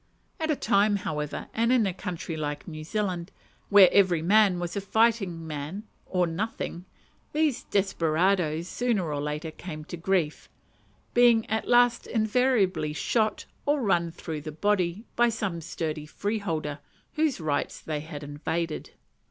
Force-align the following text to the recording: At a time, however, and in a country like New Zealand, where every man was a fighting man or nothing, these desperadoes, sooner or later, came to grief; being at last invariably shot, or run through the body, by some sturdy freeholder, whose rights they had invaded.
At 0.39 0.49
a 0.49 0.55
time, 0.55 0.95
however, 0.95 1.47
and 1.53 1.71
in 1.71 1.85
a 1.85 1.93
country 1.93 2.35
like 2.35 2.67
New 2.67 2.83
Zealand, 2.83 3.29
where 3.69 3.87
every 3.91 4.23
man 4.23 4.57
was 4.57 4.75
a 4.75 4.81
fighting 4.81 5.45
man 5.45 5.83
or 6.07 6.25
nothing, 6.25 6.85
these 7.33 7.65
desperadoes, 7.65 8.67
sooner 8.67 9.13
or 9.13 9.21
later, 9.21 9.51
came 9.51 9.85
to 9.85 9.97
grief; 9.97 10.49
being 11.13 11.47
at 11.51 11.67
last 11.67 12.07
invariably 12.07 12.93
shot, 12.93 13.45
or 13.67 13.79
run 13.79 14.09
through 14.09 14.41
the 14.41 14.51
body, 14.51 15.05
by 15.15 15.29
some 15.29 15.61
sturdy 15.61 16.07
freeholder, 16.07 16.79
whose 17.13 17.39
rights 17.39 17.79
they 17.79 17.99
had 17.99 18.23
invaded. 18.23 18.93